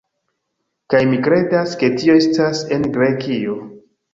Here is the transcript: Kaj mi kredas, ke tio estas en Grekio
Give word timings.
Kaj 0.93 1.01
mi 1.09 1.19
kredas, 1.27 1.75
ke 1.83 1.91
tio 1.99 2.17
estas 2.23 2.65
en 2.79 2.89
Grekio 2.97 3.61